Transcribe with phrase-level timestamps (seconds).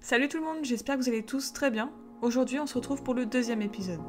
[0.00, 1.90] Salut tout le monde, j'espère que vous allez tous très bien.
[2.22, 4.00] Aujourd'hui, on se retrouve pour le deuxième épisode.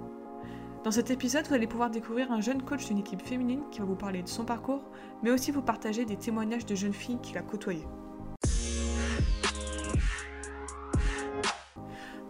[0.83, 3.85] Dans cet épisode, vous allez pouvoir découvrir un jeune coach d'une équipe féminine qui va
[3.85, 4.83] vous parler de son parcours,
[5.23, 7.87] mais aussi vous partager des témoignages de jeunes filles qu'il a côtoyées.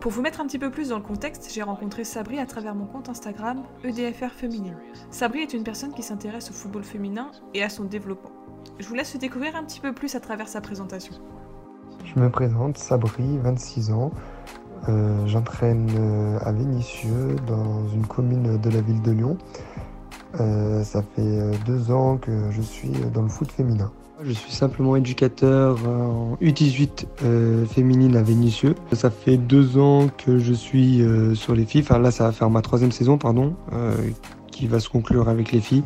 [0.05, 2.75] Pour vous mettre un petit peu plus dans le contexte, j'ai rencontré Sabri à travers
[2.75, 4.77] mon compte Instagram EDFR Féminine.
[5.09, 8.29] Sabri est une personne qui s'intéresse au football féminin et à son développement.
[8.77, 11.15] Je vous laisse découvrir un petit peu plus à travers sa présentation.
[12.03, 14.11] Je me présente, Sabri, 26 ans.
[14.89, 19.39] Euh, j'entraîne euh, à Vénissieux, dans une commune de la ville de Lyon.
[20.39, 23.91] Euh, ça fait deux ans que je suis dans le foot féminin.
[24.23, 28.75] Je suis simplement éducateur en U18 féminine à Vénissieux.
[28.93, 31.03] Ça fait deux ans que je suis
[31.35, 31.81] sur les filles.
[31.81, 33.55] Enfin là, ça va faire ma troisième saison, pardon,
[34.51, 35.83] qui va se conclure avec les filles.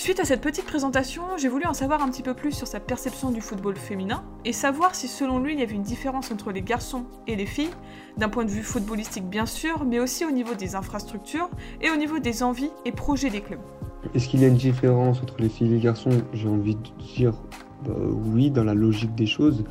[0.00, 2.80] Suite à cette petite présentation, j'ai voulu en savoir un petit peu plus sur sa
[2.80, 6.52] perception du football féminin et savoir si selon lui il y avait une différence entre
[6.52, 7.68] les garçons et les filles,
[8.16, 11.50] d'un point de vue footballistique bien sûr, mais aussi au niveau des infrastructures
[11.82, 13.60] et au niveau des envies et projets des clubs.
[14.14, 16.22] Est-ce qu'il y a une différence entre les filles et les garçons?
[16.32, 17.34] J'ai envie de dire
[17.84, 17.92] bah,
[18.32, 19.64] oui, dans la logique des choses.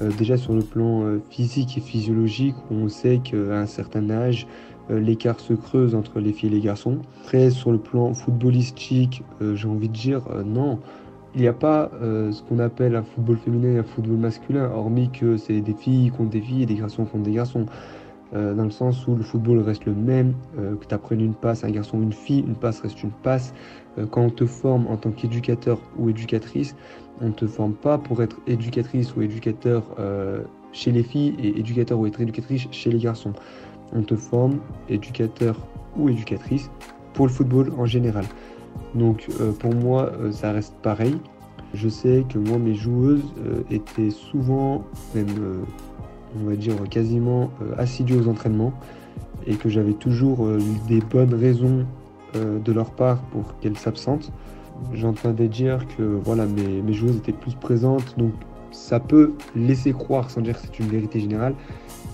[0.00, 4.46] Euh, déjà sur le plan euh, physique et physiologique, on sait qu'à un certain âge,
[4.90, 6.98] l'écart se creuse entre les filles et les garçons.
[7.22, 10.78] Après, sur le plan footballistique, euh, j'ai envie de dire euh, non.
[11.34, 15.10] Il n'y a pas ce qu'on appelle un football féminin et un football masculin, hormis
[15.10, 17.66] que c'est des filles contre des filles et des garçons contre des garçons.
[18.32, 21.68] dans le sens où le football reste le même, que tu apprennes une passe un
[21.68, 23.52] garçon ou une fille, une passe reste une passe.
[24.10, 26.74] quand on te forme en tant qu'éducateur ou éducatrice,
[27.20, 29.82] on ne te forme pas pour être éducatrice ou éducateur
[30.72, 33.34] chez les filles et éducateur ou être éducatrice chez les garçons
[33.94, 35.56] on te forme, éducateur
[35.96, 36.70] ou éducatrice,
[37.14, 38.24] pour le football en général.
[38.94, 41.16] Donc euh, pour moi, euh, ça reste pareil.
[41.74, 44.84] Je sais que moi, mes joueuses euh, étaient souvent,
[45.14, 45.64] même
[46.40, 48.72] on va dire quasiment assidues aux entraînements
[49.46, 50.46] et que j'avais toujours
[50.88, 51.86] des bonnes raisons
[52.34, 54.32] de leur part pour qu'elles s'absentent.
[54.92, 58.32] J'entendais dire que voilà, mes, mes joueuses étaient plus présentes, donc
[58.70, 61.54] ça peut laisser croire, sans dire que c'est une vérité générale,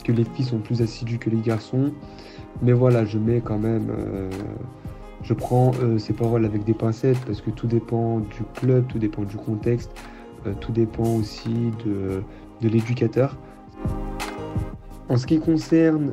[0.02, 1.92] que les filles sont plus assidues que les garçons.
[2.60, 3.88] Mais voilà, je mets quand même.
[3.90, 4.30] Euh,
[5.22, 8.98] je prends euh, ces paroles avec des pincettes parce que tout dépend du club, tout
[8.98, 9.92] dépend du contexte,
[10.46, 12.22] euh, tout dépend aussi de,
[12.60, 13.36] de l'éducateur.
[15.08, 16.12] En ce qui concerne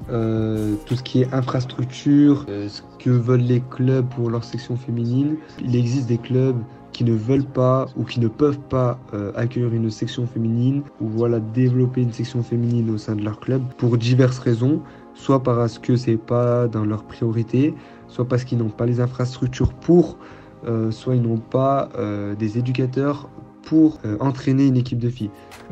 [0.85, 5.75] tout ce qui est infrastructure, ce que veulent les clubs pour leur section féminine, il
[5.77, 6.57] existe des clubs
[6.91, 11.07] qui ne veulent pas ou qui ne peuvent pas euh, accueillir une section féminine ou
[11.07, 14.81] voilà développer une section féminine au sein de leur club pour diverses raisons,
[15.13, 17.73] soit parce que c'est pas dans leur priorité,
[18.07, 20.17] soit parce qu'ils n'ont pas les infrastructures pour,
[20.65, 23.29] euh, soit ils n'ont pas euh, des éducateurs
[23.63, 25.29] pour entraîner une équipe de filles.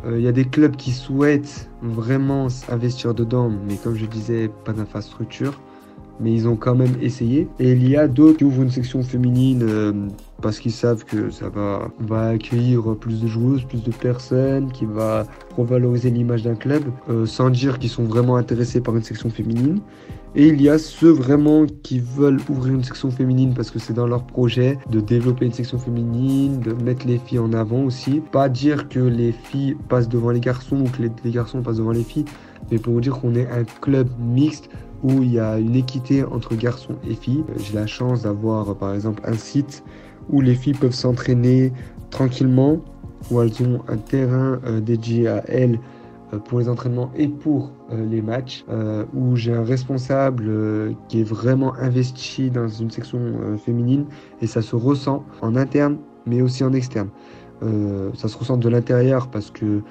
[0.07, 4.73] Il y a des clubs qui souhaitent vraiment investir dedans, mais comme je disais, pas
[4.73, 5.59] d'infrastructure
[6.19, 7.47] mais ils ont quand même essayé.
[7.59, 9.93] Et il y a d'autres qui ouvrent une section féminine euh,
[10.41, 14.85] parce qu'ils savent que ça va, va, accueillir plus de joueuses, plus de personnes, qui
[14.85, 19.29] va revaloriser l'image d'un club, euh, sans dire qu'ils sont vraiment intéressés par une section
[19.29, 19.81] féminine.
[20.35, 23.93] Et il y a ceux vraiment qui veulent ouvrir une section féminine parce que c'est
[23.93, 28.21] dans leur projet de développer une section féminine, de mettre les filles en avant aussi.
[28.31, 31.77] Pas dire que les filles passent devant les garçons ou que les, les garçons passent
[31.77, 32.25] devant les filles,
[32.69, 34.69] mais pour dire qu'on est un club mixte
[35.03, 37.43] où il y a une équité entre garçons et filles.
[37.57, 39.83] J'ai la chance d'avoir par exemple un site
[40.29, 41.71] où les filles peuvent s'entraîner
[42.09, 42.79] tranquillement,
[43.31, 45.79] où elles ont un terrain euh, dédié à elles
[46.33, 48.65] euh, pour les entraînements et pour euh, les matchs,
[49.13, 53.19] où j'ai un responsable qui est vraiment investi dans une section
[53.57, 54.05] féminine
[54.41, 57.07] et ça se ressent en interne mais aussi en externe.
[58.15, 59.81] ça se ressent de l'intérieur parce que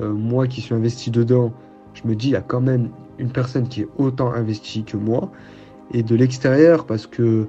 [0.00, 1.52] moi qui suis investi dedans,
[1.94, 4.96] je me dis, il y a quand même une personne qui est autant investie que
[4.96, 5.30] moi.
[5.92, 7.46] Et de l'extérieur, parce que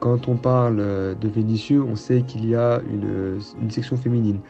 [0.00, 4.40] quand on parle de Vénitieux, on sait qu'il y a une, une section féminine.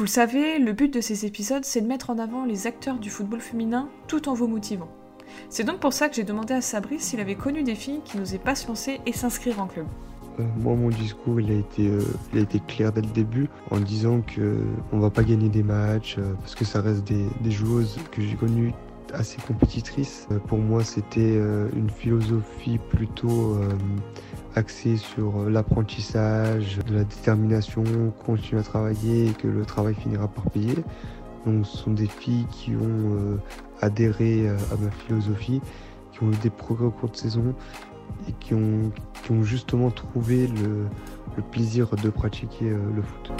[0.00, 2.98] Vous le savez, le but de ces épisodes, c'est de mettre en avant les acteurs
[2.98, 4.88] du football féminin tout en vous motivant.
[5.50, 8.16] C'est donc pour ça que j'ai demandé à Sabri s'il avait connu des filles qui
[8.16, 9.86] n'osaient pas se lancer et s'inscrire en club.
[10.40, 12.00] Euh, moi, mon discours, il a, été, euh,
[12.32, 15.62] il a été clair dès le début en disant qu'on ne va pas gagner des
[15.62, 18.72] matchs euh, parce que ça reste des, joueuses que j'ai connues
[19.12, 20.28] assez compétitrices.
[20.46, 21.36] pour moi, c'était
[21.74, 23.58] une philosophie plutôt
[24.54, 27.82] axée sur l'apprentissage, de la détermination,
[28.24, 30.76] continuer à travailler et que le travail finira par payer.
[31.44, 33.40] Donc ce sont des filles qui ont
[33.80, 35.60] adhéré à ma philosophie,
[36.12, 37.56] qui ont eu des progrès au cours de saison
[38.28, 38.92] et qui ont,
[39.42, 40.86] justement trouvé le,
[41.52, 43.32] plaisir de pratiquer le foot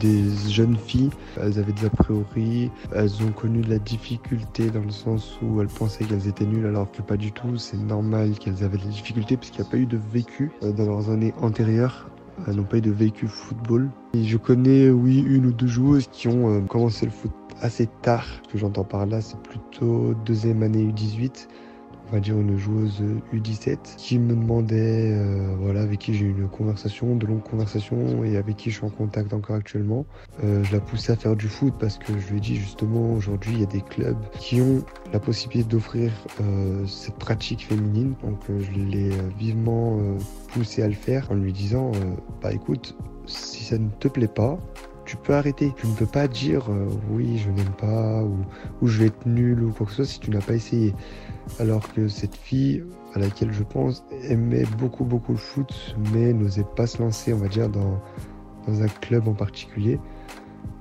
[0.00, 1.10] des jeunes filles.
[1.40, 5.60] Elles avaient des a priori, elles ont connu de la difficulté dans le sens où
[5.60, 7.56] elles pensaient qu'elles étaient nulles alors que pas du tout.
[7.56, 10.86] C'est normal qu'elles avaient des difficultés puisqu'il n'y a pas eu de vécu euh, dans
[10.86, 12.08] leurs années antérieures.
[12.46, 13.88] Elles n'ont pas eu de vécu football.
[14.14, 17.32] Et je connais, oui, une ou deux joueuses qui ont euh, commencé le foot
[17.62, 18.26] assez tard.
[18.46, 21.48] Ce que j'entends par là, c'est plutôt deuxième année U18
[22.08, 26.30] on va dire une joueuse U17 qui me demandait, euh, voilà, avec qui j'ai eu
[26.30, 30.06] une conversation, de longues conversations et avec qui je suis en contact encore actuellement.
[30.44, 33.12] Euh, je la poussais à faire du foot parce que je lui ai dit justement
[33.12, 38.14] aujourd'hui il y a des clubs qui ont la possibilité d'offrir euh, cette pratique féminine.
[38.22, 39.98] Donc je l'ai vivement
[40.52, 41.92] poussé à le faire en lui disant
[42.40, 44.58] bah écoute, si ça ne te plaît pas,
[45.06, 45.72] tu peux arrêter.
[45.76, 46.68] Tu ne peux pas dire
[47.10, 48.36] oui, je n'aime pas ou,
[48.82, 50.94] ou, je vais être nul ou quoi que ce soit si tu n'as pas essayé
[51.58, 56.66] alors que cette fille à laquelle je pense aimait beaucoup beaucoup le foot mais n'osait
[56.76, 58.02] pas se lancer on va dire dans,
[58.66, 59.98] dans un club en particulier.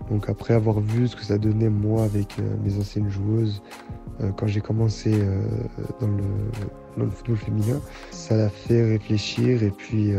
[0.10, 3.62] Donc après avoir vu ce que ça donnait moi avec euh, mes anciennes joueuses
[3.92, 3.95] euh,
[4.38, 5.42] quand j'ai commencé euh,
[6.00, 7.82] dans, le, football féminin,
[8.12, 10.14] ça l'a fait réfléchir et puis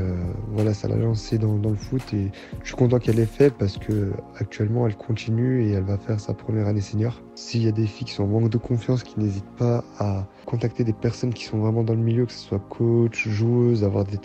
[0.53, 2.31] voilà, ça l'a lancé dans, le foot et
[2.63, 6.21] je suis content qu'elle ait fait parce que actuellement elle continue et elle va faire
[6.21, 7.23] sa première année senior.
[7.35, 10.27] S'il y a des filles qui sont en manque de confiance, qui n'hésitent pas à
[10.45, 14.05] contacter des personnes qui sont vraiment dans le milieu, que ce soit coach, joueuse, avoir
[14.05, 14.19] des,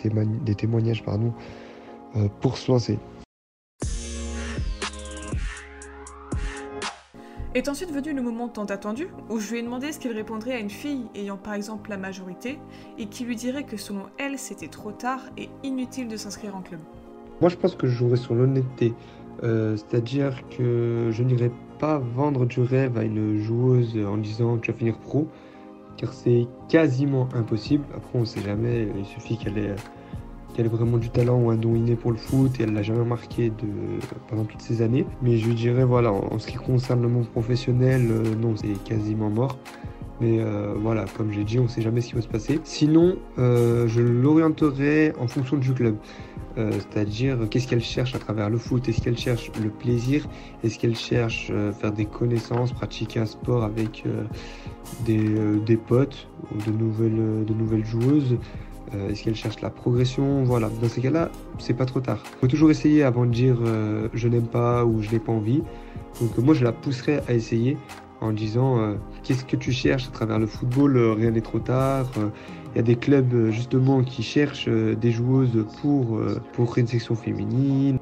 [0.44, 1.32] des témoignages pardon,
[2.40, 2.98] pour se lancer.
[7.54, 10.54] Est ensuite venu le moment tant attendu où je lui ai demandé ce qu'elle répondrait
[10.54, 12.58] à une fille ayant par exemple la majorité
[12.96, 16.62] et qui lui dirait que selon elle c'était trop tard et inutile de s'inscrire en
[16.62, 16.80] club.
[17.42, 18.94] Moi je pense que je jouerais sur l'honnêteté,
[19.42, 24.72] euh, c'est-à-dire que je n'irai pas vendre du rêve à une joueuse en disant tu
[24.72, 25.28] vas finir pro,
[25.98, 27.84] car c'est quasiment impossible.
[27.94, 29.76] Après on ne sait jamais, il suffit qu'elle ait
[30.52, 32.82] qu'elle ait vraiment du talent ou un don inné pour le foot et elle l'a
[32.82, 33.52] jamais marqué
[34.28, 35.06] pendant toutes ces années.
[35.22, 39.30] Mais je dirais, voilà, en, ce qui concerne le monde professionnel, euh, non, c'est quasiment
[39.30, 39.58] mort.
[40.20, 42.60] Mais euh, voilà, comme j'ai dit, on ne sait jamais ce qui va se passer.
[42.64, 45.96] Sinon, euh, je l'orienterai en fonction du club.
[46.54, 48.86] C'est-à-dire, qu'est-ce qu'elle cherche à travers le foot?
[48.86, 50.28] Est-ce qu'elle cherche le plaisir?
[50.62, 51.50] Est-ce qu'elle cherche
[51.80, 54.04] faire des connaissances, pratiquer un sport avec
[55.06, 58.36] des, potes ou de nouvelles, de nouvelles joueuses?
[58.94, 60.44] Euh, est-ce qu'elle cherche la progression?
[60.44, 62.22] Voilà, dans ces cas-là, c'est pas trop tard.
[62.40, 65.62] Faut toujours essayer avant de dire euh, je n'aime pas ou je n'ai pas envie.
[66.20, 67.76] Donc moi, je la pousserais à essayer
[68.20, 70.96] en disant euh, qu'est-ce que tu cherches à travers le football?
[70.96, 72.10] Rien n'est trop tard.
[72.74, 76.20] Il y a des clubs justement qui cherchent des joueuses pour,
[76.54, 77.98] pour une section féminine.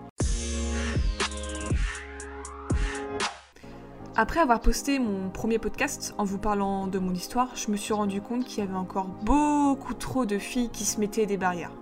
[4.23, 7.95] Après avoir posté mon premier podcast en vous parlant de mon histoire, je me suis
[7.95, 11.73] rendu compte qu'il y avait encore beaucoup trop de filles qui se mettaient des barrières.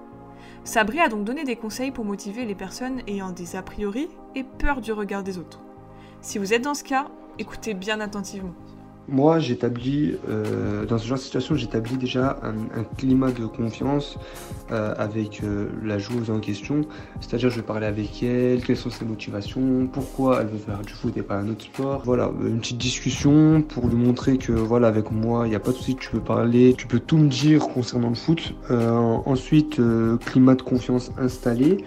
[0.62, 4.44] Sabri a donc donné des conseils pour motiver les personnes ayant des a priori et
[4.44, 5.58] peur du regard des autres.
[6.20, 7.08] Si vous êtes dans ce cas,
[7.40, 8.54] écoutez bien attentivement.
[9.10, 14.18] Moi, j'établis, euh, dans ce genre de situation, j'établis déjà un, climat de confiance
[14.70, 16.82] euh, avec euh, la joueuse en question.
[17.20, 20.92] C'est-à-dire, je vais parler avec elle, quelles sont ses motivations, pourquoi elle veut faire du
[20.92, 22.02] foot et pas un autre sport.
[22.04, 25.70] Voilà, une petite discussion pour lui montrer que, voilà, avec moi, il n'y a pas
[25.70, 28.54] de souci, tu peux parler, tu peux tout me dire concernant le foot.
[28.68, 29.80] ensuite,
[30.26, 31.78] climat de confiance installé.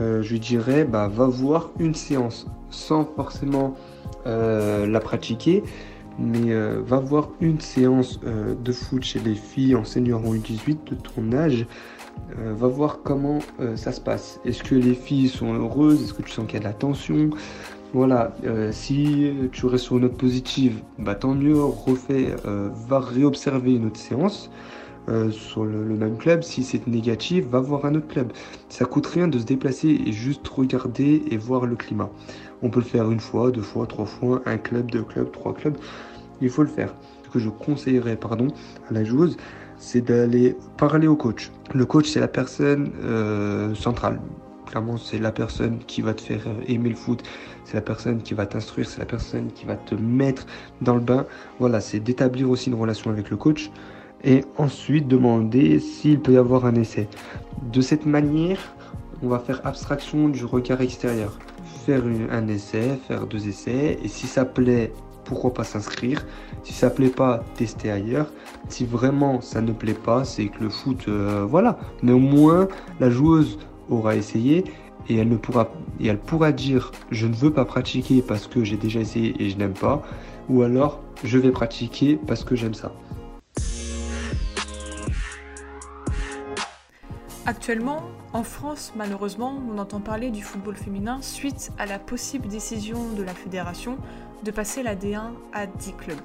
[0.00, 3.76] je lui dirais, bah, va voir une séance sans forcément
[4.26, 5.62] la pratiquer
[6.18, 10.34] mais euh, va voir une séance euh, de foot chez les filles en senior en
[10.34, 11.66] U18 de ton âge.
[12.38, 13.40] Euh, va voir comment
[13.74, 14.40] ça se passe.
[14.44, 16.02] Est-ce que les filles sont heureuses?
[16.02, 17.30] Est-ce que tu sens qu'il y a de la tension?
[17.92, 18.34] Voilà,
[18.72, 24.00] si tu restes sur une note positive, bah tant mieux, refais, va réobserver une autre
[24.00, 24.50] séance.
[25.30, 28.32] Sur le, même club, si c'est négatif, va voir un autre club.
[28.68, 32.10] Ça coûte rien de se déplacer et juste regarder et voir le climat.
[32.62, 35.54] On peut le faire une fois, deux fois, trois fois, un club, deux clubs, trois
[35.54, 35.76] clubs.
[36.40, 36.94] Il faut le faire.
[37.24, 38.48] Ce que je conseillerais pardon,
[38.88, 39.36] à la joueuse,
[39.76, 41.50] c'est d'aller parler au coach.
[41.74, 44.20] Le coach, c'est la personne euh, centrale.
[44.66, 47.22] Clairement, c'est la personne qui va te faire euh, aimer le foot,
[47.64, 50.46] c'est la personne qui va t'instruire, c'est la personne qui va te mettre
[50.80, 51.26] dans le bain.
[51.58, 53.70] Voilà, c'est d'établir aussi une relation avec le coach
[54.24, 57.08] et ensuite demander s'il peut y avoir un essai.
[57.72, 58.74] De cette manière,
[59.22, 61.38] on va faire abstraction du regard extérieur
[61.84, 64.92] faire un essai, faire deux essais, et si ça plaît,
[65.24, 66.24] pourquoi pas s'inscrire.
[66.62, 68.32] Si ça plaît pas, tester ailleurs.
[68.68, 71.78] Si vraiment ça ne plaît pas, c'est que le foot, euh, voilà.
[72.02, 72.68] Mais au moins,
[73.00, 73.58] la joueuse
[73.90, 74.64] aura essayé
[75.08, 78.64] et elle, ne pourra, et elle pourra dire je ne veux pas pratiquer parce que
[78.64, 80.02] j'ai déjà essayé et je n'aime pas,
[80.48, 82.92] ou alors je vais pratiquer parce que j'aime ça.
[87.46, 88.00] Actuellement,
[88.32, 93.22] en France, malheureusement, on entend parler du football féminin suite à la possible décision de
[93.22, 93.98] la fédération
[94.44, 96.16] de passer la D1 à 10 clubs.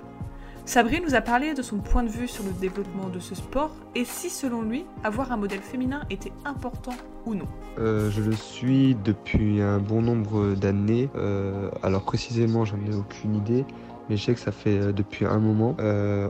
[0.64, 3.72] Sabri nous a parlé de son point de vue sur le développement de ce sport
[3.96, 6.94] et si selon lui, avoir un modèle féminin était important
[7.26, 7.48] ou non.
[7.80, 11.10] Euh, je le suis depuis un bon nombre d'années.
[11.16, 13.66] Euh, alors précisément, j'en ai aucune idée.
[14.10, 15.76] Mais je sais que ça fait euh, depuis un moment.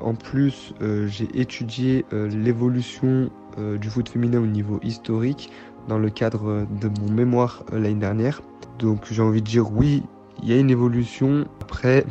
[0.02, 0.74] en plus,
[1.06, 3.30] j'ai étudié l'évolution
[3.78, 5.52] du foot féminin au niveau historique
[5.88, 8.42] dans le cadre de mon mémoire l'année dernière.
[8.78, 10.04] Donc j'ai envie de dire oui,
[10.42, 11.46] il y a une évolution.
[11.62, 12.10] Après, euh,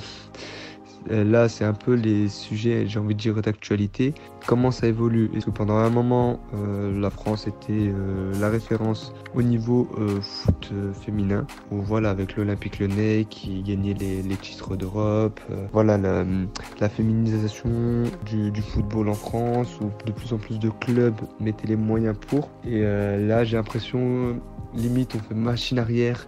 [1.10, 4.14] là, c'est un peu les sujets, j'ai envie de dire, d'actualité.
[4.46, 5.30] Comment ça évolue?
[5.34, 9.88] Est-ce que pendant un moment, euh, la France était euh, la référence au niveau
[10.22, 10.70] foot
[11.04, 11.46] féminin?
[11.70, 15.40] Ou voilà, avec l'Olympique Lyonnais qui gagnait les, titres d'Europe.
[15.72, 17.70] voilà, la, féminisation
[18.24, 22.16] du, du, football en France, où de plus en plus de clubs mettaient les moyens
[22.28, 22.50] pour.
[22.64, 24.40] Et là, j'ai l'impression,
[24.74, 26.26] limite, on fait machine arrière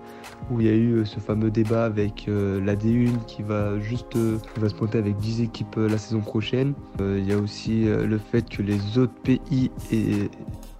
[0.50, 3.78] où il y a eu euh, ce fameux débat avec euh, la D1 qui va
[3.78, 6.74] juste euh, se monter avec 10 équipes la saison prochaine.
[6.98, 9.70] Il y a aussi le fait que les autres pays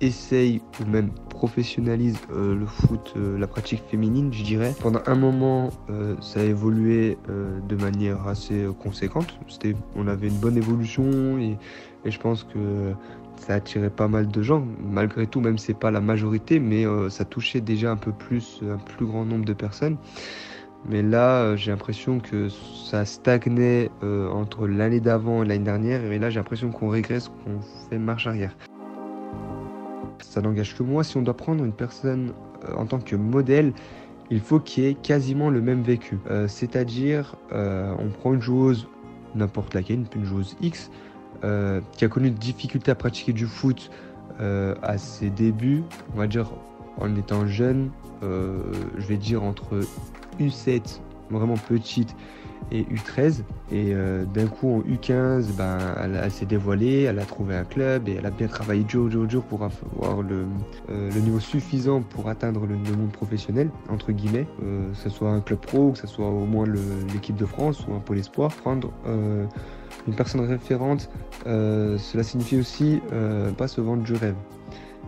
[0.01, 4.75] essayent ou même professionnalisent le foot, la pratique féminine, je dirais.
[4.81, 5.71] Pendant un moment,
[6.21, 9.39] ça a évolué de manière assez conséquente.
[9.97, 11.57] On avait une bonne évolution et
[12.05, 12.93] je pense que
[13.41, 14.65] ça attirait pas mal de gens.
[14.81, 18.61] Malgré tout, même c'est pas la majorité, mais euh, ça touchait déjà un peu plus,
[18.63, 19.97] un plus grand nombre de personnes.
[20.89, 26.05] Mais là, euh, j'ai l'impression que ça stagnait euh, entre l'année d'avant et l'année dernière.
[26.05, 28.57] Et là, j'ai l'impression qu'on régresse, qu'on fait marche arrière.
[30.21, 31.03] Ça n'engage que moi.
[31.03, 32.33] Si on doit prendre une personne
[32.77, 33.73] en tant que modèle,
[34.31, 36.19] il faut qu'il y ait quasiment le même vécu.
[36.47, 38.87] C'est-à-dire, on prend une joueuse,
[39.35, 40.91] n'importe laquelle, une joueuse X,
[41.43, 43.91] euh, qui a connu des difficultés à pratiquer du foot
[44.41, 45.83] euh, à ses débuts,
[46.15, 46.51] on va dire
[46.99, 47.91] en étant jeune,
[48.23, 48.63] euh,
[48.99, 49.81] je vais dire entre
[50.39, 52.15] U7, vraiment petite,
[52.73, 53.43] et U13.
[53.73, 53.95] Et
[54.35, 58.27] d'un coup, en U15, ben, elle, s'est dévoilée, elle a trouvé un club et elle
[58.27, 60.45] a bien travaillé dur, dur, dur pour avoir le,
[60.89, 65.61] le niveau suffisant pour atteindre le, monde professionnel, entre guillemets, que ce soit un club
[65.61, 66.67] pro, que ce soit au moins
[67.13, 68.51] l'équipe de France ou un pôle espoir.
[68.51, 68.93] Prendre
[70.07, 71.11] une personne référente,
[71.47, 74.37] euh, cela signifie aussi euh, pas se vendre du rêve.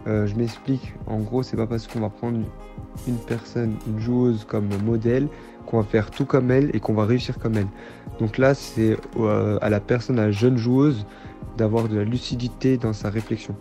[0.06, 2.38] Euh, je m'explique, en gros, c'est pas parce qu'on va prendre
[3.06, 5.28] une personne, une joueuse comme modèle,
[5.66, 7.68] qu'on va faire tout comme elle et qu'on va réussir comme elle.
[8.18, 8.96] Donc là, c'est
[9.60, 11.06] à la personne, à la jeune joueuse,
[11.56, 13.54] d'avoir de la lucidité dans sa réflexion.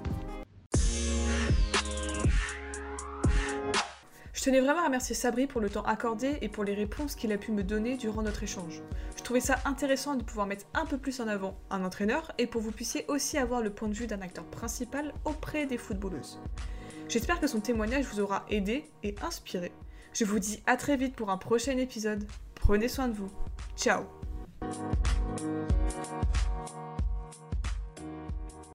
[4.41, 7.31] Je tenais vraiment à remercier Sabri pour le temps accordé et pour les réponses qu'il
[7.31, 8.81] a pu me donner durant notre échange.
[9.15, 12.47] Je trouvais ça intéressant de pouvoir mettre un peu plus en avant un entraîneur et
[12.47, 16.39] pour vous puissiez aussi avoir le point de vue d'un acteur principal auprès des footballeuses.
[17.07, 19.71] J'espère que son témoignage vous aura aidé et inspiré.
[20.11, 22.25] Je vous dis à très vite pour un prochain épisode.
[22.55, 23.29] Prenez soin de vous.
[23.77, 24.05] Ciao